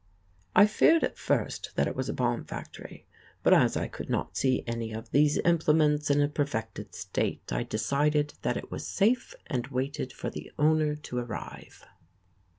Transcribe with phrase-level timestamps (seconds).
[0.55, 3.05] I feared at first that it was a bomb factory,
[3.43, 7.61] but as I could not see any of these implements in a perfected state I
[7.61, 11.85] decided that it was safe and waited for the owner to arrive.